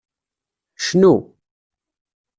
Cnu. 0.85 1.13